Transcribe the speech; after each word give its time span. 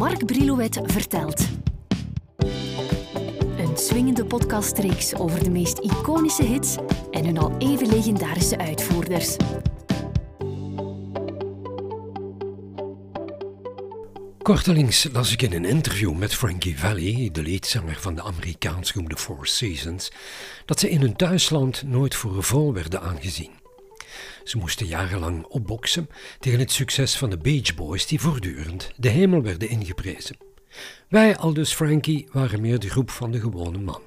Mark 0.00 0.26
Brilouet 0.26 0.80
vertelt. 0.84 1.48
Een 3.58 3.76
swingende 3.76 4.24
podcastreeks 4.24 5.14
over 5.14 5.44
de 5.44 5.50
meest 5.50 5.78
iconische 5.78 6.42
hits 6.42 6.76
en 7.10 7.24
hun 7.24 7.38
al 7.38 7.56
even 7.58 7.88
legendarische 7.88 8.58
uitvoerders. 8.58 9.36
Kortelings 14.42 15.08
las 15.12 15.32
ik 15.32 15.42
in 15.42 15.52
een 15.52 15.64
interview 15.64 16.14
met 16.14 16.34
Frankie 16.34 16.78
Valli, 16.78 17.30
de 17.30 17.42
leadzanger 17.42 17.96
van 18.00 18.14
de 18.14 18.22
Amerikaans 18.22 18.90
genoemde 18.90 19.16
Four 19.16 19.46
Seasons, 19.46 20.12
dat 20.64 20.80
ze 20.80 20.90
in 20.90 21.00
hun 21.00 21.16
thuisland 21.16 21.82
nooit 21.82 22.14
voor 22.14 22.42
vol 22.42 22.72
werden 22.72 23.00
aangezien. 23.00 23.59
Ze 24.44 24.58
moesten 24.58 24.86
jarenlang 24.86 25.44
opboksen 25.44 26.08
tegen 26.38 26.58
het 26.58 26.72
succes 26.72 27.16
van 27.16 27.30
de 27.30 27.38
Beach 27.38 27.74
Boys 27.74 28.06
die 28.06 28.20
voortdurend 28.20 28.90
de 28.96 29.08
hemel 29.08 29.42
werden 29.42 29.68
ingeprezen. 29.68 30.36
Wij, 31.08 31.36
aldus 31.36 31.72
Frankie, 31.72 32.28
waren 32.32 32.60
meer 32.60 32.78
de 32.78 32.90
groep 32.90 33.10
van 33.10 33.30
de 33.30 33.40
gewone 33.40 33.78
man. 33.78 34.02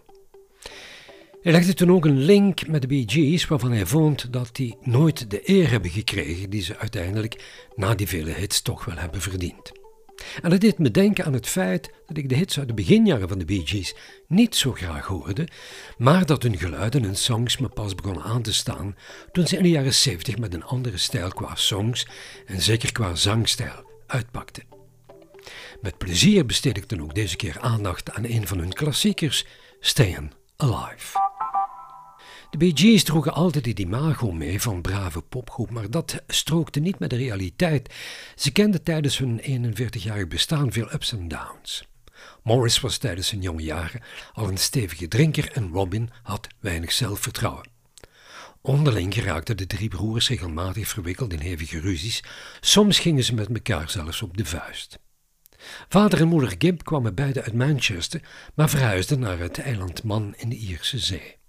Hij 1.42 1.52
legde 1.52 1.73
toen 1.73 1.92
ook 1.92 2.06
een 2.06 2.20
link 2.20 2.68
met 2.68 2.82
de 2.82 2.88
Bee 2.88 3.04
Gees, 3.06 3.48
waarvan 3.48 3.72
hij 3.72 3.86
vond 3.86 4.34
dat 4.34 4.50
die 4.56 4.78
nooit 4.82 5.32
de 5.32 5.50
eer 5.50 5.70
hebben 5.70 5.92
gekregen 5.92 6.50
die 6.50 6.62
ze 6.62 6.78
uiteindelijk 6.78 7.66
na 7.76 7.95
die 7.95 8.08
vele 8.08 8.32
hits 8.32 8.62
toch 8.62 8.86
wel 8.86 8.95
hebben 8.95 9.22
verdiend. 9.22 9.83
En 10.41 10.50
dat 10.50 10.62
deed 10.62 10.77
me 10.77 10.91
denken 10.91 11.26
aan 11.26 11.34
het 11.34 11.48
feit 11.48 11.91
dat 12.05 12.18
ik 12.18 12.30
de 12.30 12.36
hits 12.36 12.59
uit 12.59 12.68
de 12.68 12.73
beginjaren 12.73 13.27
van 13.27 13.40
de 13.40 13.45
Bee 13.45 13.62
Gees 13.66 13.95
niet 14.27 14.55
zo 14.55 14.72
graag 14.72 15.05
hoorde, 15.05 15.48
maar 15.98 16.26
dat 16.26 16.44
hun 16.44 16.58
geluiden 16.58 17.05
en 17.05 17.16
songs 17.16 17.58
me 17.58 17.70
pas 17.70 17.95
begonnen 17.95 18.23
aan 18.23 18.41
te 18.41 18.54
staan 18.54 18.95
toen 19.31 19.48
ze 19.48 19.58
in 19.58 19.64
de 19.64 19.70
jaren 19.70 19.94
70 19.94 20.38
met 20.38 20.54
een 20.54 20.64
andere 20.64 20.98
stijl 20.98 21.30
qua 21.30 21.55
songs 21.55 22.08
en 22.45 22.62
zeker 22.62 22.91
qua 22.91 23.16
zangstijl 23.16 23.90
uitpakten. 24.08 24.64
Met 25.81 25.98
plezier 25.98 26.45
besteed 26.45 26.78
ik 26.78 26.89
dan 26.89 27.02
ook 27.02 27.16
deze 27.16 27.36
keer 27.36 27.59
aandacht 27.59 28.11
aan 28.11 28.26
een 28.26 28.48
van 28.48 28.58
hun 28.58 28.73
klassiekers, 28.73 29.45
Stayin' 29.80 30.31
Alive. 30.58 31.23
De 32.54 32.59
Bee 32.59 32.72
Gees 32.76 33.04
droegen 33.04 33.34
altijd 33.34 33.66
het 33.66 33.80
imago 33.80 34.32
mee 34.32 34.62
van 34.62 34.82
brave 34.82 35.22
popgroep, 35.22 35.70
maar 35.70 35.90
dat 35.90 36.22
strookte 36.28 36.80
niet 36.80 37.00
met 37.00 37.10
de 37.10 37.16
realiteit. 37.16 37.94
Ze 38.36 38.52
kenden 38.52 38.84
tijdens 38.84 39.18
hun 39.18 39.42
41-jarig 39.42 40.28
bestaan 40.28 40.72
veel 40.72 40.94
ups 40.94 41.12
en 41.12 41.28
downs. 41.28 41.88
Morris 42.44 42.80
was 42.80 42.98
tijdens 42.98 43.28
zijn 43.28 43.42
jonge 43.42 43.62
jaren 43.62 44.02
al 44.34 44.48
een 44.48 44.58
stevige 44.58 45.08
drinker 45.08 45.52
en 45.52 45.70
Robin 45.72 46.10
had 46.23 46.48
weinig 46.60 46.92
zelfvertrouwen. 46.92 47.70
Onderling 48.62 49.14
geraakten 49.14 49.58
de 49.58 49.67
drie 49.67 49.90
broers 49.90 50.30
regelmatig 50.30 50.88
verwikkeld 50.88 51.34
in 51.34 51.40
hevige 51.40 51.80
ruzies, 51.80 52.23
soms 52.62 53.00
gingen 53.00 53.23
ze 53.23 53.34
met 53.34 53.50
elkaar 53.50 53.90
zelfs 53.90 54.22
op 54.22 54.38
de 54.38 54.45
vuist. 54.45 55.00
Vader 55.90 56.20
en 56.20 56.28
moeder 56.28 56.56
Gimp 56.58 56.84
kwamen 56.84 57.16
beide 57.16 57.44
uit 57.44 57.54
Manchester, 57.54 58.22
maar 58.56 58.70
verhuisden 58.70 59.20
naar 59.20 59.40
het 59.40 59.60
eiland 59.60 60.04
Man 60.04 60.34
in 60.38 60.50
de 60.50 60.56
Ierse 60.56 61.00
Zee. 61.00 61.42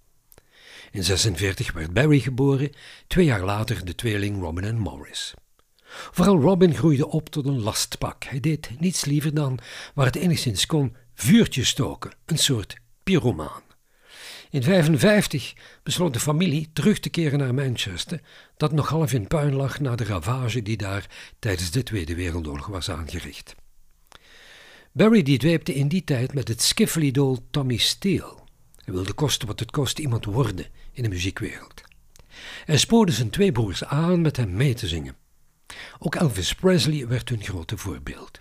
In 0.95 1.05
46 1.05 1.73
werd 1.73 1.93
Barry 1.93 2.21
geboren, 2.21 2.71
twee 3.07 3.25
jaar 3.25 3.45
later 3.45 3.85
de 3.85 3.95
tweeling 3.95 4.41
Robin 4.41 4.65
en 4.65 4.79
Morris. 4.79 5.35
Vooral 5.87 6.41
Robin 6.41 6.75
groeide 6.75 7.09
op 7.09 7.29
tot 7.29 7.47
een 7.47 7.61
lastpak. 7.61 8.25
Hij 8.25 8.41
deed 8.41 8.71
niets 8.79 9.05
liever 9.05 9.35
dan, 9.35 9.59
waar 9.95 10.07
het 10.07 10.17
enigszins 10.17 10.67
kon, 10.67 10.97
vuurtjes 11.15 11.69
stoken, 11.69 12.13
een 12.27 12.39
soort 12.39 12.77
pyromaan. 13.03 13.63
In 14.51 14.61
1955 14.61 15.55
besloot 15.83 16.13
de 16.13 16.21
familie 16.21 16.71
terug 16.73 16.99
te 16.99 17.09
keren 17.09 17.39
naar 17.39 17.55
Manchester, 17.55 18.21
dat 18.57 18.73
nog 18.73 18.89
half 18.89 19.13
in 19.13 19.27
puin 19.27 19.55
lag 19.55 19.81
na 19.81 19.97
de 19.97 20.05
ravage 20.05 20.63
die 20.63 20.77
daar 20.77 21.07
tijdens 21.39 21.71
de 21.71 21.83
Tweede 21.83 22.15
Wereldoorlog 22.15 22.67
was 22.67 22.91
aangericht. 22.91 23.55
Barry 24.93 25.23
die 25.23 25.39
dweepte 25.39 25.75
in 25.75 25.89
die 25.89 26.05
tijd 26.05 26.35
met 26.35 26.49
het 26.49 26.63
skiffelidool 26.63 27.47
Tommy 27.51 27.77
Steele. 27.77 28.44
Hij 28.85 28.95
wilde 28.95 29.13
kosten 29.13 29.47
wat 29.47 29.61
het 29.61 29.71
kost 29.71 29.99
iemand 29.99 30.25
worden 30.25 30.67
in 30.93 31.03
de 31.03 31.09
muziekwereld. 31.09 31.83
Hij 32.65 32.79
spoorde 32.79 33.13
zijn 33.13 33.31
twee 33.31 33.53
broers 33.53 33.85
aan 33.85 34.21
met 34.21 34.37
hem 34.37 34.53
mee 34.57 34.75
te 34.75 34.89
zingen. 34.89 35.17
Ook 35.99 36.15
Elvis 36.15 36.55
Presley 36.55 37.09
werd 37.09 37.29
hun 37.29 37.43
grote 37.43 37.77
voorbeeld. 37.77 38.41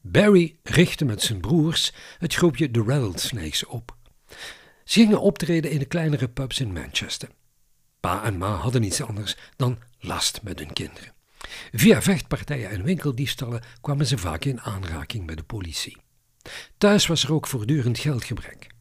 Barry 0.00 0.56
richtte 0.62 1.04
met 1.04 1.22
zijn 1.22 1.40
broers 1.40 1.92
het 2.18 2.34
groepje 2.34 2.70
The 2.70 2.82
Rattlesnakes 2.86 3.66
op. 3.66 3.96
Ze 4.84 5.00
gingen 5.00 5.20
optreden 5.20 5.70
in 5.70 5.78
de 5.78 5.84
kleinere 5.84 6.28
pubs 6.28 6.60
in 6.60 6.72
Manchester. 6.72 7.28
Pa 8.00 8.24
en 8.24 8.38
ma 8.38 8.54
hadden 8.54 8.80
niets 8.80 9.02
anders 9.02 9.36
dan 9.56 9.78
last 9.98 10.42
met 10.42 10.58
hun 10.58 10.72
kinderen. 10.72 11.12
Via 11.72 12.02
vechtpartijen 12.02 12.70
en 12.70 12.82
winkeldiefstallen 12.82 13.62
kwamen 13.80 14.06
ze 14.06 14.18
vaak 14.18 14.44
in 14.44 14.60
aanraking 14.60 15.26
met 15.26 15.36
de 15.36 15.42
politie. 15.42 15.96
Thuis 16.78 17.06
was 17.06 17.22
er 17.22 17.32
ook 17.32 17.46
voortdurend 17.46 17.98
geldgebrek. 17.98 18.76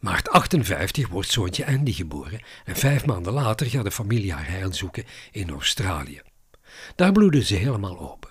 Maart 0.00 0.28
58 0.28 1.08
wordt 1.08 1.30
zoontje 1.30 1.66
Andy 1.66 1.92
geboren 1.92 2.40
en 2.64 2.76
vijf 2.76 3.06
maanden 3.06 3.32
later 3.32 3.66
gaat 3.66 3.84
de 3.84 3.90
familie 3.90 4.32
haar 4.32 4.48
heil 4.48 4.74
zoeken 4.74 5.04
in 5.30 5.50
Australië. 5.50 6.20
Daar 6.94 7.12
bloeden 7.12 7.44
ze 7.44 7.54
helemaal 7.54 7.98
open. 7.98 8.30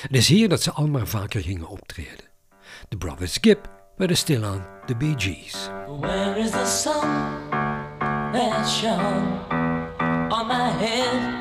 Het 0.00 0.16
is 0.16 0.28
hier 0.28 0.48
dat 0.48 0.62
ze 0.62 0.72
al 0.72 0.86
maar 0.86 1.06
vaker 1.06 1.42
gingen 1.42 1.68
optreden. 1.68 2.28
De 2.88 2.96
Brothers 2.96 3.38
Gibb 3.40 3.66
werden 3.96 4.16
stilaan 4.16 4.66
de 4.86 4.96
Bee 4.96 5.14
Gees. 5.16 5.68
Where 6.00 6.38
is 6.38 6.50
the 6.50 6.66
sun 6.66 7.50
that 8.32 8.68
shone 8.68 9.46
on 10.28 10.46
my 10.46 10.70
head? 10.86 11.36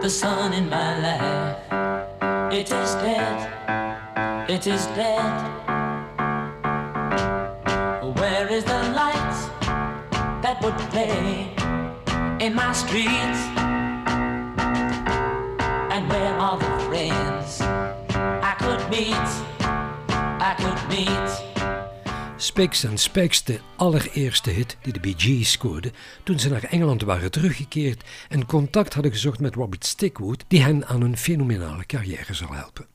The 0.00 0.08
sun 0.08 0.52
in 0.52 0.68
my 0.68 1.00
life, 1.00 1.56
it 2.50 2.70
is 2.70 2.92
dead, 2.92 3.48
it 4.48 4.66
is 4.66 4.86
dead. 4.94 5.59
Is 8.50 8.64
the 8.64 8.90
light 8.94 9.50
that 10.42 10.60
would 10.60 10.76
play 10.90 11.54
in 12.44 12.54
my 12.54 12.72
streets? 12.72 13.40
And 15.94 16.08
where 16.08 16.34
are 16.34 16.58
the 16.58 16.84
friends 16.84 17.60
I 17.60 18.54
could 18.58 18.90
meet? 18.90 19.30
I 20.40 20.54
could 20.58 20.88
meet. 20.88 21.30
Spix 22.36 22.84
and 22.86 23.00
Specs, 23.00 23.44
de 23.44 23.60
allereerste 23.76 24.50
hit 24.50 24.76
die 24.82 24.92
de 24.92 25.00
Bee 25.00 25.14
Gees 25.16 25.52
scoorden 25.52 25.92
toen 26.22 26.38
ze 26.38 26.48
naar 26.48 26.64
Engeland 26.64 27.02
waren 27.02 27.30
teruggekeerd 27.30 28.04
en 28.28 28.46
contact 28.46 28.94
hadden 28.94 29.12
gezocht 29.12 29.40
met 29.40 29.54
Robert 29.54 29.86
Stickwood, 29.86 30.44
die 30.48 30.62
hen 30.62 30.86
aan 30.86 31.00
een 31.00 31.16
fenomenale 31.16 31.86
carrière 31.86 32.34
zal 32.34 32.52
helpen. 32.52 32.86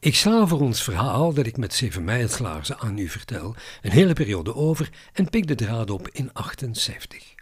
Ik 0.00 0.14
sla 0.14 0.46
voor 0.46 0.60
ons 0.60 0.82
verhaal 0.82 1.32
dat 1.32 1.46
ik 1.46 1.56
met 1.56 1.74
zeven 1.74 2.04
mijlslaarzen 2.04 2.78
aan 2.78 2.98
u 2.98 3.08
vertel 3.08 3.54
een 3.82 3.90
hele 3.90 4.12
periode 4.12 4.54
over 4.54 4.90
en 5.12 5.30
pik 5.30 5.46
de 5.46 5.54
draad 5.54 5.90
op 5.90 6.08
in 6.08 6.32
78. 6.32 7.34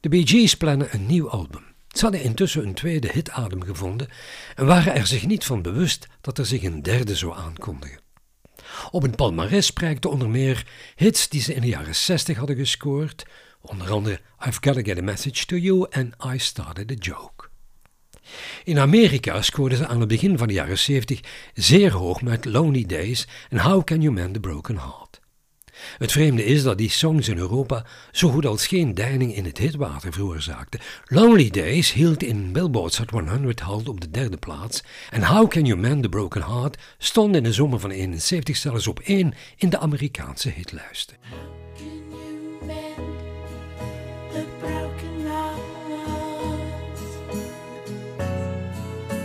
De 0.00 0.08
Bee 0.08 0.26
Gees 0.26 0.56
plannen 0.56 0.88
een 0.90 1.06
nieuw 1.06 1.30
album. 1.30 1.62
Ze 1.88 2.02
hadden 2.02 2.22
intussen 2.22 2.66
een 2.66 2.74
tweede 2.74 3.10
hitadem 3.12 3.62
gevonden 3.62 4.08
en 4.54 4.66
waren 4.66 4.94
er 4.94 5.06
zich 5.06 5.26
niet 5.26 5.44
van 5.44 5.62
bewust 5.62 6.06
dat 6.20 6.38
er 6.38 6.46
zich 6.46 6.62
een 6.62 6.82
derde 6.82 7.16
zou 7.16 7.36
aankondigen. 7.36 8.00
Op 8.90 9.02
een 9.02 9.14
palmarès 9.14 9.70
prijkten 9.70 10.10
onder 10.10 10.30
meer 10.30 10.66
hits 10.94 11.28
die 11.28 11.40
ze 11.40 11.54
in 11.54 11.60
de 11.60 11.66
jaren 11.66 11.94
60 11.94 12.36
hadden 12.36 12.56
gescoord, 12.56 13.26
onder 13.60 13.90
andere 13.90 14.20
I've 14.46 14.58
Gotta 14.60 14.82
Get 14.82 14.98
a 14.98 15.02
Message 15.02 15.46
to 15.46 15.56
You 15.56 15.86
en 15.90 16.12
I 16.34 16.38
Started 16.38 16.90
a 16.90 16.94
Joke. 16.94 17.52
In 18.64 18.78
Amerika 18.78 19.42
scoorden 19.42 19.78
ze 19.78 19.86
aan 19.86 20.00
het 20.00 20.08
begin 20.08 20.38
van 20.38 20.46
de 20.48 20.54
jaren 20.54 20.78
70 20.78 21.20
zeer 21.54 21.92
hoog 21.92 22.22
met 22.22 22.44
Lonely 22.44 22.84
Days 22.86 23.26
en 23.50 23.58
How 23.58 23.84
Can 23.84 24.00
You 24.00 24.14
Mend 24.14 24.36
a 24.36 24.40
Broken 24.40 24.76
Heart. 24.76 25.22
Het 25.98 26.12
vreemde 26.12 26.44
is 26.44 26.62
dat 26.62 26.78
die 26.78 26.90
songs 26.90 27.28
in 27.28 27.38
Europa 27.38 27.84
zo 28.12 28.30
goed 28.30 28.46
als 28.46 28.66
geen 28.66 28.94
deining 28.94 29.34
in 29.34 29.44
het 29.44 29.58
hitwater 29.58 30.12
veroorzaakten. 30.12 30.80
Lonely 31.04 31.50
Days 31.50 31.92
hield 31.92 32.22
in 32.22 32.52
Billboard's 32.52 32.98
Hot 32.98 33.10
100 33.10 33.60
halt 33.60 33.88
op 33.88 34.00
de 34.00 34.10
derde 34.10 34.36
plaats 34.36 34.82
en 35.10 35.24
How 35.24 35.48
Can 35.48 35.64
You 35.64 35.78
Mend 35.78 36.04
a 36.04 36.08
Broken 36.08 36.42
Heart 36.42 36.78
stond 36.98 37.36
in 37.36 37.42
de 37.42 37.52
zomer 37.52 37.80
van 37.80 37.90
71 37.90 38.56
zelfs 38.56 38.86
op 38.86 39.00
één 39.00 39.34
in 39.56 39.68
de 39.68 39.78
Amerikaanse 39.78 40.50
hitlijsten. 40.50 41.16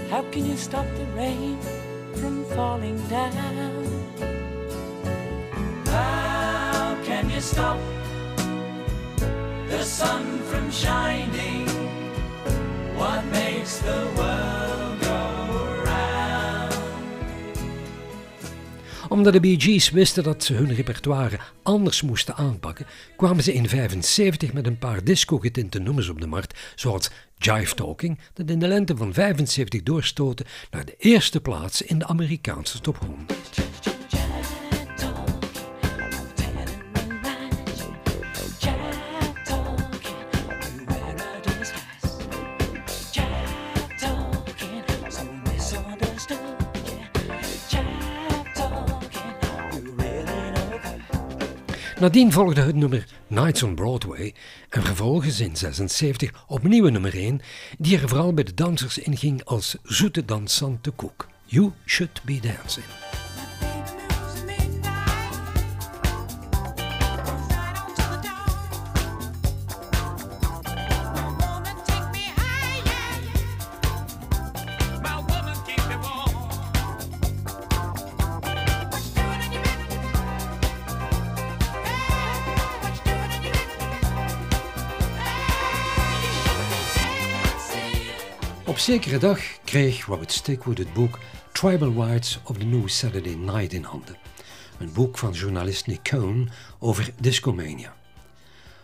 How 0.09 0.23
can 0.31 0.45
you 0.45 0.57
stop 0.57 0.85
the 0.95 1.05
rain 1.15 1.57
from 2.13 2.43
falling 2.55 2.99
down? 3.09 3.85
How 5.85 6.95
can 7.05 7.29
you 7.29 7.41
stop 7.41 7.77
the 9.69 9.83
sun 9.83 10.23
from 10.49 10.71
shining? 10.71 11.69
What 12.97 13.23
makes 13.31 13.77
the 13.77 14.07
world 14.15 14.99
go 15.01 15.83
round? 15.83 16.73
Omdat 19.09 19.33
de 19.33 19.39
Bee 19.39 19.59
Gees 19.59 19.89
wisten 19.89 20.23
dat 20.23 20.43
ze 20.43 20.53
hun 20.53 20.73
repertoire 20.73 21.39
anders 21.63 22.01
moesten 22.01 22.35
aanpakken, 22.35 22.85
kwamen 23.17 23.43
ze 23.43 23.53
in 23.53 23.63
1975 23.63 24.53
met 24.53 24.67
een 24.67 24.77
paar 24.77 25.03
disco-getinte 25.03 25.79
nummers 25.79 26.09
op 26.09 26.21
de 26.21 26.27
markt, 26.27 26.59
zoals 26.75 27.09
Jive 27.39 27.75
Talking, 27.75 28.19
dat 28.33 28.49
in 28.49 28.59
de 28.59 28.67
lente 28.67 28.97
van 28.97 29.13
75 29.13 29.83
doorstoten 29.83 30.45
naar 30.71 30.85
de 30.85 30.95
eerste 30.97 31.41
plaats 31.41 31.81
in 31.81 31.99
de 31.99 32.07
Amerikaanse 32.07 32.81
top 32.81 32.97
100. 32.97 33.68
Nadien 51.99 52.31
volgde 52.31 52.61
het 52.61 52.75
nummer 52.75 53.07
Nights 53.27 53.63
on 53.63 53.75
Broadway 53.75 54.33
en 54.69 54.83
vervolgens 54.83 55.39
in 55.39 55.55
76 55.55 56.45
opnieuw 56.47 56.89
nummer 56.89 57.13
1, 57.13 57.41
die 57.77 57.99
er 57.99 58.09
vooral 58.09 58.33
bij 58.33 58.43
de 58.43 58.53
dansers 58.53 58.97
inging 58.97 59.43
als 59.43 59.75
zoete 59.83 60.25
dansante 60.25 60.91
koek. 60.91 61.27
You 61.45 61.71
Should 61.85 62.21
Be 62.23 62.39
Dancing. 62.41 63.08
Op 88.79 88.85
zekere 88.85 89.17
dag 89.17 89.39
kreeg 89.63 90.05
Robert 90.05 90.31
Stickwood 90.31 90.77
het 90.77 90.93
boek 90.93 91.19
Tribal 91.51 91.91
Rights 91.91 92.39
of 92.43 92.57
the 92.57 92.65
New 92.65 92.87
Saturday 92.87 93.33
Night 93.33 93.73
in 93.73 93.83
handen. 93.83 94.17
Een 94.79 94.93
boek 94.93 95.17
van 95.17 95.31
journalist 95.31 95.87
Nick 95.87 96.03
Cohn 96.03 96.49
over 96.79 97.13
discomania. 97.21 97.95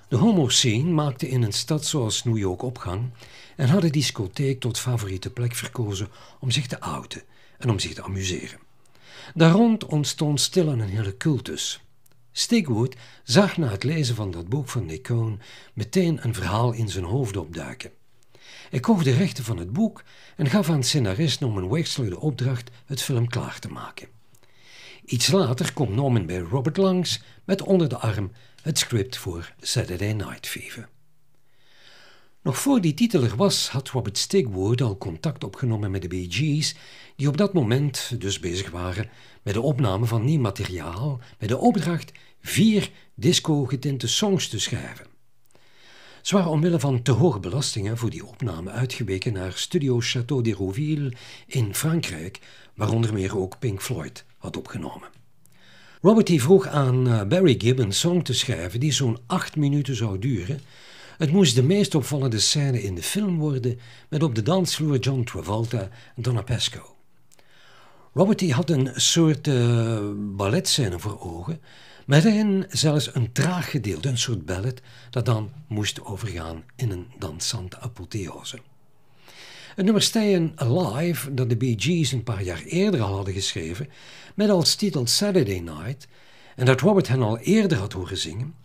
De 0.08 0.16
homo-scene 0.16 0.90
maakte 0.90 1.30
in 1.30 1.44
een 1.44 1.54
stad 1.54 1.86
zoals 1.86 2.24
New 2.24 2.38
York 2.38 2.62
opgang 2.62 3.10
en 3.56 3.68
had 3.68 3.82
de 3.82 3.90
discotheek 3.90 4.60
tot 4.60 4.80
favoriete 4.80 5.30
plek 5.30 5.56
verkozen 5.56 6.10
om 6.40 6.52
zich 6.52 6.68
te 6.68 6.80
outen 6.80 7.24
en 7.58 7.70
om 7.70 7.80
zich 7.80 7.94
te 7.94 8.04
amuseren. 8.04 8.60
Daar 9.34 9.52
rond 9.52 9.86
ontstond 9.86 10.42
stilaan 10.42 10.80
een 10.80 10.90
hele 10.90 11.18
cultus. 11.18 11.84
Stigwood 12.32 12.96
zag 13.24 13.58
na 13.58 13.68
het 13.68 13.84
lezen 13.84 14.16
van 14.16 14.32
dat 14.32 14.50
boek 14.50 14.70
van 14.70 14.86
Nick 14.86 15.04
Cohn 15.04 15.42
meteen 15.74 16.20
een 16.22 16.34
verhaal 16.34 16.72
in 16.72 16.90
zijn 16.90 17.06
hoofd 17.06 17.38
opduiken. 17.38 17.92
Ik 18.75 18.81
kocht 18.81 19.04
de 19.04 19.13
rechten 19.13 19.44
van 19.44 19.57
het 19.57 19.74
boek 19.74 20.04
en 20.36 20.50
gaf 20.50 20.69
aan 20.69 20.83
scenarist 20.83 21.39
Norman 21.39 21.69
Wexler 21.69 22.10
de 22.10 22.19
opdracht 22.19 22.72
het 22.86 23.01
film 23.01 23.27
klaar 23.27 23.60
te 23.60 23.68
maken. 23.68 24.07
Iets 25.06 25.31
later 25.31 25.74
komt 25.74 25.95
Norman 25.95 26.25
bij 26.25 26.38
Robert 26.38 26.77
langs 26.77 27.22
met 27.45 27.62
onder 27.62 27.89
de 27.89 27.98
arm 27.98 28.31
het 28.62 28.77
script 28.77 29.18
voor 29.18 29.54
Saturday 29.60 30.12
Night 30.12 30.48
Fever. 30.48 30.89
Nog 32.42 32.57
voor 32.57 32.81
die 32.81 32.94
titel 32.94 33.24
er 33.24 33.36
was, 33.36 33.69
had 33.69 33.89
Robert 33.89 34.18
Stigwood 34.18 34.81
al 34.81 34.98
contact 34.98 35.44
opgenomen 35.44 35.92
met 35.92 36.01
de 36.01 36.07
Bee 36.07 36.27
Gees, 36.30 36.75
die 37.16 37.27
op 37.27 37.38
dat 37.38 37.54
moment 37.54 38.22
dus 38.22 38.39
bezig 38.39 38.72
waren 38.72 39.10
met 39.44 39.54
de 39.54 39.62
opname 39.62 40.06
van 40.06 40.25
nieuw 40.25 40.42
materiaal 40.42 41.19
met 41.39 41.50
de 41.50 41.57
opdracht 41.57 42.12
vier 42.42 42.92
disco-getinte 43.13 44.07
songs 44.07 44.48
te 44.48 44.60
schrijven. 44.60 45.15
Waren 46.31 46.51
omwille 46.51 46.80
van 46.80 47.01
te 47.01 47.12
hoge 47.12 47.39
belastingen 47.39 47.98
voor 47.98 48.10
die 48.10 48.25
opname 48.25 48.72
uitgeweken 48.72 49.33
naar 49.33 49.51
Studio 49.51 50.01
Château 50.01 50.42
de 50.42 50.54
Rouville 50.54 51.13
in 51.48 51.75
Frankrijk, 51.75 52.39
waaronder 52.74 53.13
meer 53.13 53.38
ook 53.38 53.60
Pink 53.60 53.81
Floyd 53.81 54.25
had 54.38 54.57
opgenomen. 54.57 55.10
Robert 56.01 56.42
vroeg 56.42 56.68
aan 56.68 57.07
eh, 57.07 57.24
Barry 57.24 57.56
Gibb 57.57 57.80
een 57.80 57.94
song 57.94 58.22
te 58.22 58.33
schrijven 58.33 58.80
die 58.80 58.92
zo'n 58.92 59.18
acht 59.25 59.56
minuten 59.56 59.95
zou 59.95 60.19
duren. 60.19 60.62
Het 61.18 61.31
moest 61.31 61.56
de 61.56 61.63
meest 61.63 61.95
opvallende 61.95 62.39
scène 62.39 62.83
in 62.83 62.95
de 62.95 63.04
film 63.04 63.38
worden, 63.38 63.80
met 64.10 64.24
op 64.24 64.36
de 64.36 64.42
dansvloer 64.42 65.00
John 65.00 65.24
Travolta 65.24 65.89
en 66.16 66.22
Donna 66.22 66.42
Pesco. 66.42 66.95
Robert 68.13 68.51
had 68.51 68.69
een 68.69 68.89
soort 68.95 69.48
uh, 69.48 70.00
balletscène 70.16 71.00
voor 71.00 71.19
ogen, 71.22 71.62
met 72.06 72.24
daarin 72.24 72.66
zelfs 72.69 73.16
een 73.16 73.31
traag 73.31 73.69
gedeelte, 73.69 74.10
een 74.10 74.18
soort 74.18 74.46
ballet, 74.46 74.81
dat 75.10 75.25
dan 75.25 75.52
moest 75.68 76.06
overgaan 76.06 76.63
in 76.75 76.92
een 76.92 77.07
dansante 77.19 77.80
apotheose. 77.80 78.60
Het 79.75 79.86
nummer 79.86 80.04
Stayin' 80.04 80.52
Alive, 80.56 81.34
dat 81.34 81.50
de 81.50 81.57
Bee 81.57 81.75
Gees 81.78 82.12
een 82.12 82.24
paar 82.24 82.44
jaar 82.44 82.62
eerder 82.62 83.02
al 83.02 83.16
hadden 83.16 83.34
geschreven, 83.34 83.90
met 84.36 84.50
als 84.50 84.75
titel 84.75 85.07
Saturday 85.07 85.60
Night, 85.60 86.07
en 86.56 86.66
dat 86.66 86.81
Robert 86.81 87.07
hen 87.07 87.22
al 87.22 87.38
eerder 87.38 87.78
had 87.78 87.94
horen 87.94 88.18
zingen, 88.18 88.56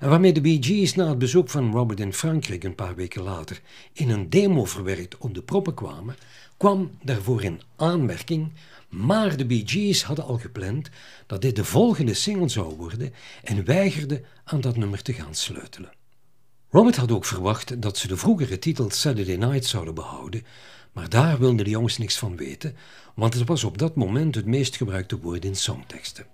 en 0.00 0.08
waarmee 0.08 0.32
de 0.32 0.40
Bee 0.40 0.58
Gees 0.60 0.94
na 0.94 1.08
het 1.08 1.18
bezoek 1.18 1.50
van 1.50 1.72
Robert 1.72 2.00
in 2.00 2.12
Frankrijk 2.12 2.64
een 2.64 2.74
paar 2.74 2.94
weken 2.94 3.22
later 3.22 3.60
in 3.92 4.10
een 4.10 4.30
demo 4.30 4.64
verwerkt 4.64 5.18
op 5.18 5.34
de 5.34 5.42
proppen 5.42 5.74
kwamen, 5.74 6.16
kwam 6.58 6.90
daarvoor 7.02 7.42
in 7.42 7.60
aanmerking 7.76 8.52
maar 8.88 9.36
de 9.36 9.46
Bee 9.46 9.62
Gees 9.66 10.02
hadden 10.02 10.24
al 10.24 10.38
gepland 10.38 10.88
dat 11.26 11.42
dit 11.42 11.56
de 11.56 11.64
volgende 11.64 12.14
single 12.14 12.48
zou 12.48 12.76
worden 12.76 13.14
en 13.44 13.64
weigerden 13.64 14.24
aan 14.44 14.60
dat 14.60 14.76
nummer 14.76 15.02
te 15.02 15.12
gaan 15.12 15.34
sleutelen. 15.34 15.90
Robert 16.70 16.96
had 16.96 17.12
ook 17.12 17.24
verwacht 17.24 17.82
dat 17.82 17.98
ze 17.98 18.08
de 18.08 18.16
vroegere 18.16 18.58
titel 18.58 18.90
Saturday 18.90 19.36
Night 19.36 19.64
zouden 19.64 19.94
behouden, 19.94 20.42
maar 20.92 21.08
daar 21.08 21.38
wilden 21.38 21.64
de 21.64 21.70
jongens 21.70 21.98
niks 21.98 22.18
van 22.18 22.36
weten, 22.36 22.76
want 23.14 23.34
het 23.34 23.48
was 23.48 23.64
op 23.64 23.78
dat 23.78 23.94
moment 23.94 24.34
het 24.34 24.46
meest 24.46 24.76
gebruikte 24.76 25.18
woord 25.18 25.44
in 25.44 25.56
songteksten. 25.56 26.26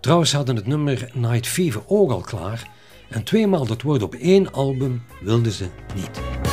Trouwens 0.00 0.32
hadden 0.32 0.56
het 0.56 0.66
nummer 0.66 1.10
Night 1.14 1.46
Fever 1.46 1.82
ook 1.86 2.10
al 2.10 2.20
klaar 2.20 2.70
en 3.08 3.22
tweemaal 3.24 3.66
dat 3.66 3.82
woord 3.82 4.02
op 4.02 4.14
één 4.14 4.52
album 4.52 5.02
wilden 5.20 5.52
ze 5.52 5.68
niet. 5.94 6.47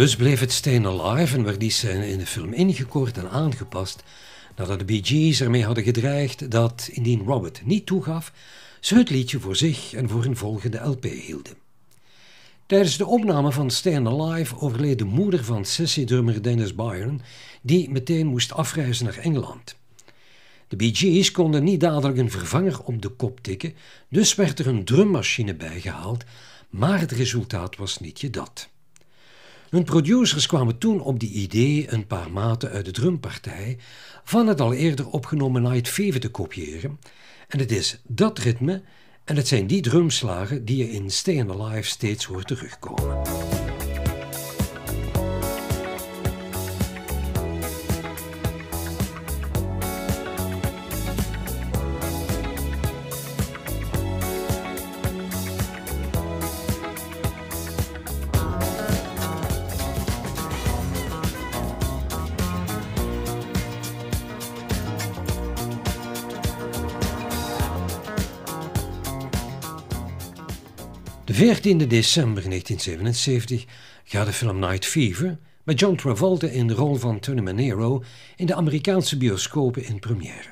Dus 0.00 0.16
bleef 0.16 0.40
het 0.40 0.52
Staying 0.52 0.86
Alive 0.86 1.36
en 1.36 1.44
werd 1.44 1.60
die 1.60 1.70
scène 1.70 2.08
in 2.08 2.18
de 2.18 2.26
film 2.26 2.52
ingekort 2.52 3.18
en 3.18 3.30
aangepast 3.30 4.02
nadat 4.56 4.78
de 4.78 4.84
Bee 4.84 5.00
Gees 5.04 5.40
ermee 5.40 5.64
hadden 5.64 5.84
gedreigd 5.84 6.50
dat, 6.50 6.88
indien 6.92 7.24
Robert 7.24 7.60
niet 7.64 7.86
toegaf, 7.86 8.32
ze 8.80 8.94
het 8.94 9.10
liedje 9.10 9.40
voor 9.40 9.56
zich 9.56 9.92
en 9.94 10.08
voor 10.08 10.22
hun 10.22 10.36
volgende 10.36 10.78
LP 10.78 11.04
hielden. 11.04 11.52
Tijdens 12.66 12.96
de 12.96 13.06
opname 13.06 13.52
van 13.52 13.70
Staying 13.70 14.08
Alive 14.08 14.60
overleed 14.60 14.98
de 14.98 15.04
moeder 15.04 15.44
van 15.44 15.64
sessiedrummer 15.64 16.42
Dennis 16.42 16.74
Byron, 16.74 17.22
die 17.62 17.90
meteen 17.90 18.26
moest 18.26 18.52
afreizen 18.52 19.04
naar 19.04 19.18
Engeland. 19.18 19.76
De 20.68 20.76
Bee 20.76 20.94
Gees 20.94 21.30
konden 21.30 21.64
niet 21.64 21.80
dadelijk 21.80 22.18
een 22.18 22.30
vervanger 22.30 22.80
op 22.84 23.02
de 23.02 23.08
kop 23.08 23.40
tikken, 23.40 23.74
dus 24.08 24.34
werd 24.34 24.58
er 24.58 24.66
een 24.66 24.84
drummachine 24.84 25.54
bijgehaald, 25.54 26.24
maar 26.70 27.00
het 27.00 27.12
resultaat 27.12 27.76
was 27.76 27.98
niet 27.98 28.20
je 28.20 28.30
dat. 28.30 28.68
Hun 29.70 29.84
producers 29.84 30.46
kwamen 30.46 30.78
toen 30.78 31.00
op 31.00 31.20
die 31.20 31.30
idee 31.30 31.92
een 31.92 32.06
paar 32.06 32.30
maten 32.30 32.70
uit 32.70 32.84
de 32.84 32.90
drumpartij 32.90 33.78
van 34.24 34.46
het 34.46 34.60
al 34.60 34.72
eerder 34.72 35.08
opgenomen 35.08 35.62
Night 35.62 35.88
Fever 35.88 36.20
te 36.20 36.28
kopiëren. 36.28 36.98
En 37.48 37.58
het 37.58 37.72
is 37.72 38.00
dat 38.06 38.38
ritme 38.38 38.82
en 39.24 39.36
het 39.36 39.48
zijn 39.48 39.66
die 39.66 39.82
drumslagen 39.82 40.64
die 40.64 40.76
je 40.76 40.90
in 40.90 41.10
Stay 41.10 41.46
Alive 41.48 41.88
steeds 41.88 42.24
hoort 42.24 42.46
terugkomen. 42.46 43.22
De 71.30 71.36
14 71.36 71.78
december 71.78 72.42
1977 72.48 73.64
gaat 74.04 74.26
de 74.26 74.32
film 74.32 74.58
Night 74.58 74.86
Fever 74.86 75.38
met 75.64 75.80
John 75.80 75.94
Travolta 75.94 76.46
in 76.46 76.66
de 76.66 76.74
rol 76.74 76.94
van 76.94 77.20
Tony 77.20 77.40
Manero 77.40 78.02
in 78.36 78.46
de 78.46 78.54
Amerikaanse 78.54 79.16
bioscopen 79.16 79.84
in 79.84 79.98
première. 79.98 80.48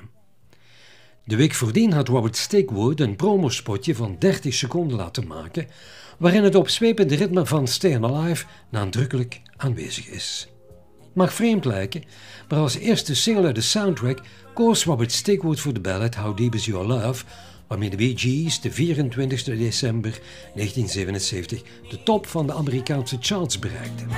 De 1.24 1.36
week 1.36 1.54
voordien 1.54 1.92
had 1.92 2.08
Robert 2.08 2.36
Stigwood 2.36 3.00
een 3.00 3.16
promospotje 3.16 3.94
van 3.94 4.16
30 4.18 4.54
seconden 4.54 4.96
laten 4.96 5.26
maken, 5.26 5.66
waarin 6.18 6.44
het 6.44 6.54
opzwepende 6.54 7.14
ritme 7.14 7.46
van 7.46 7.66
Stay 7.66 8.02
Alive 8.02 8.46
nadrukkelijk 8.70 9.40
aanwezig 9.56 10.08
is. 10.08 10.48
Mag 11.12 11.32
vreemd 11.32 11.64
lijken, 11.64 12.02
maar 12.48 12.58
als 12.58 12.76
eerste 12.76 13.14
single 13.14 13.46
uit 13.46 13.54
de 13.54 13.60
soundtrack 13.60 14.20
koos 14.54 14.84
Robert 14.84 15.12
Stigwood 15.12 15.60
voor 15.60 15.74
de 15.74 15.80
ballad 15.80 16.14
How 16.14 16.36
Deep 16.36 16.54
Is 16.54 16.64
Your 16.64 16.86
Love, 16.86 17.24
waarmee 17.68 17.90
de 17.90 17.96
Bee 17.96 18.18
Gees 18.18 18.60
de 18.60 18.70
24 18.70 19.42
december 19.44 20.20
1977 20.54 21.62
de 21.90 22.02
top 22.02 22.26
van 22.26 22.46
de 22.46 22.52
Amerikaanse 22.52 23.16
charts 23.20 23.58
bereikten. 23.58 24.08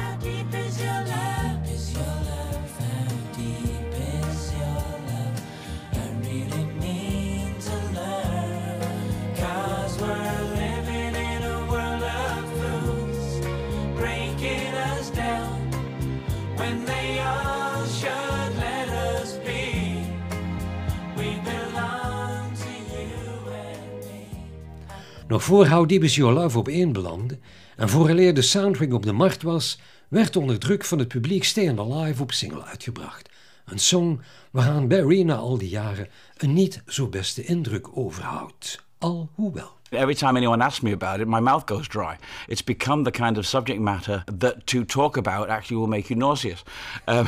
Nog 25.31 25.45
voor 25.45 25.67
How 25.67 25.89
Your 26.15 26.33
Love 26.33 26.59
op 26.59 26.69
één 26.69 26.93
belandde 26.93 27.39
en 27.77 27.89
vooraleer 27.89 28.35
de 28.35 28.43
soundtrack 28.43 28.93
op 28.93 29.03
de 29.03 29.13
markt 29.13 29.43
was, 29.43 29.79
werd 30.09 30.37
onder 30.37 30.59
druk 30.59 30.85
van 30.85 30.99
het 30.99 31.09
publiek 31.09 31.45
Stay 31.45 31.79
Alive 31.79 32.23
op 32.23 32.33
single 32.33 32.65
uitgebracht. 32.65 33.29
Een 33.65 33.79
song 33.79 34.21
waaraan 34.51 34.89
Barry 34.89 35.23
na 35.23 35.35
al 35.35 35.59
die 35.59 35.69
jaren 35.69 36.09
een 36.37 36.53
niet 36.53 36.83
zo 36.87 37.09
beste 37.09 37.45
indruk 37.45 37.97
overhoudt. 37.97 38.85
Alhoewel. 38.99 39.80
Every 39.93 40.15
time 40.15 40.37
anyone 40.37 40.63
asks 40.63 40.85
me 40.85 40.93
about 40.93 41.21
it, 41.21 41.27
my 41.27 41.41
mouth 41.41 41.67
goes 41.67 41.89
dry. 41.89 42.19
It's 42.49 42.63
become 42.63 43.03
the 43.03 43.11
kind 43.11 43.37
of 43.37 43.47
subject 43.47 43.81
matter 43.81 44.23
that 44.27 44.67
to 44.69 44.85
talk 44.85 45.17
about 45.17 45.51
actually 45.51 45.79
will 45.79 45.89
make 45.89 46.11
you 46.11 46.17
nauseous. 46.17 46.63
Um, 47.09 47.27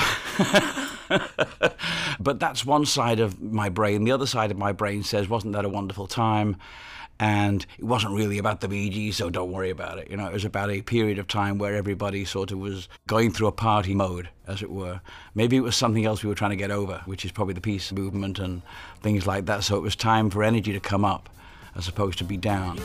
but 2.21 2.39
that's 2.39 2.65
one 2.65 2.87
side 2.87 3.19
of 3.19 3.43
my 3.43 3.69
brain. 3.69 4.05
The 4.05 4.13
other 4.13 4.27
side 4.27 4.53
of 4.53 4.59
my 4.59 4.71
brain 4.71 5.03
says, 5.03 5.29
wasn't 5.29 5.55
that 5.55 5.65
a 5.65 5.69
wonderful 5.69 6.07
time? 6.07 6.57
and 7.21 7.67
it 7.79 7.85
wasn't 7.85 8.13
really 8.13 8.39
about 8.39 8.61
the 8.63 8.69
Bee 8.69 8.91
Gees, 8.91 9.19
so 9.19 9.31
don't 9.31 9.53
worry 9.53 9.71
about 9.71 9.99
it. 9.99 10.11
You 10.11 10.17
know, 10.17 10.27
it 10.27 10.33
was 10.33 10.45
about 10.45 10.71
a 10.71 10.83
period 10.83 11.21
of 11.21 11.29
time 11.29 11.57
where 11.57 11.77
everybody 11.77 12.25
sort 12.25 12.51
of 12.51 12.59
was 12.59 12.89
going 13.07 13.31
through 13.31 13.47
a 13.47 13.53
party 13.53 13.95
mode, 13.95 14.29
as 14.49 14.61
it 14.61 14.71
were. 14.71 15.01
Maybe 15.33 15.57
it 15.57 15.61
was 15.61 15.77
something 15.77 16.05
else 16.05 16.25
we 16.25 16.29
were 16.29 16.35
trying 16.35 16.51
to 16.51 16.57
get 16.57 16.73
over, 16.73 17.01
which 17.05 17.25
is 17.25 17.31
probably 17.31 17.55
the 17.55 17.61
peace 17.61 17.93
movement 17.93 18.41
and 18.41 18.63
things 19.03 19.25
like 19.25 19.47
that. 19.47 19.63
So 19.63 19.77
it 19.77 19.83
was 19.83 19.95
time 19.95 20.31
for 20.31 20.43
energy 20.43 20.73
to 20.73 20.81
come 20.81 21.05
up 21.05 21.29
as 21.75 21.89
opposed 21.89 22.19
to 22.19 22.25
be 22.25 22.37
down. 22.37 22.79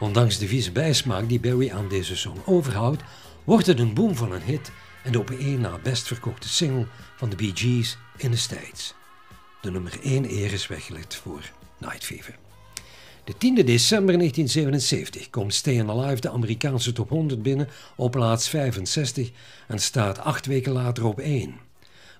Ondanks 0.00 0.38
de 0.38 0.48
vieze 0.48 0.72
bijsmaak 0.72 1.28
die 1.28 1.40
Barry 1.40 1.70
aan 1.70 1.88
deze 1.88 2.16
song 2.16 2.38
overhoudt, 2.44 3.02
wordt 3.44 3.66
het 3.66 3.78
een 3.78 3.94
boom 3.94 4.16
van 4.16 4.32
een 4.32 4.42
hit 4.42 4.70
en 5.04 5.12
de 5.12 5.18
op 5.18 5.30
één 5.30 5.60
na 5.60 5.78
best 5.82 6.06
verkochte 6.06 6.48
single 6.48 6.86
van 7.16 7.28
de 7.28 7.36
Bee 7.36 7.52
Gees 7.54 7.98
in 8.16 8.30
de 8.30 8.36
States. 8.36 8.94
De 9.60 9.70
nummer 9.70 9.98
1 10.02 10.30
eer 10.30 10.52
is 10.52 10.66
weggelegd 10.66 11.14
voor 11.14 11.50
Night 11.78 12.04
Fever. 12.04 12.36
De 13.24 13.36
10 13.38 13.54
december 13.54 14.18
1977 14.18 15.30
komt 15.30 15.54
Stay 15.54 15.88
Alive 15.88 16.20
de 16.20 16.30
Amerikaanse 16.30 16.92
top 16.92 17.08
100 17.08 17.42
binnen 17.42 17.68
op 17.96 18.10
plaats 18.10 18.48
65 18.48 19.30
en 19.68 19.78
staat 19.78 20.18
acht 20.18 20.46
weken 20.46 20.72
later 20.72 21.04
op 21.04 21.18
1. 21.18 21.54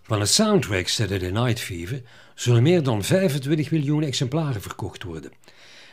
Van 0.02 0.18
de 0.18 0.26
soundtrack 0.26 0.88
Saturday 0.88 1.30
Night 1.30 1.60
Fever 1.60 2.02
zullen 2.34 2.62
meer 2.62 2.82
dan 2.82 3.04
25 3.04 3.70
miljoen 3.70 4.02
exemplaren 4.02 4.62
verkocht 4.62 5.02
worden. 5.02 5.32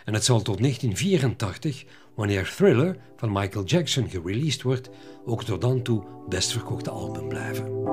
En 0.06 0.14
het 0.14 0.26
zal 0.26 0.42
tot 0.42 0.58
1984, 0.58 1.86
wanneer 2.16 2.54
Thriller 2.56 2.98
van 3.16 3.32
Michael 3.32 3.66
Jackson 3.66 4.10
gereleased 4.10 4.62
wordt, 4.62 4.90
ook 5.26 5.44
tot 5.44 5.62
dan 5.62 5.82
toe 5.82 6.04
best 6.30 6.52
verkochte 6.52 6.90
album 6.90 7.28
blijven. 7.28 7.84